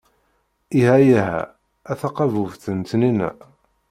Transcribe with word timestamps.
Iha, 0.79 0.95
iha 1.09 1.37
a 1.91 1.93
taqabubt 2.01 2.63
n 2.77 2.79
tnina. 2.89 3.29